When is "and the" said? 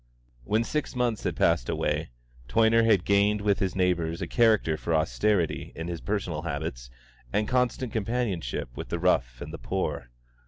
9.41-9.59